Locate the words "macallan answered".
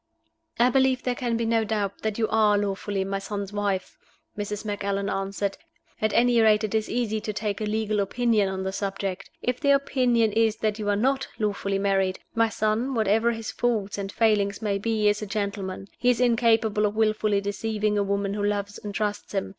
4.65-5.59